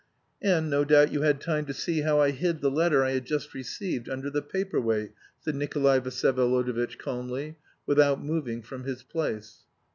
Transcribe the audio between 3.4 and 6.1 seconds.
received, under the paper weight," said Nikolay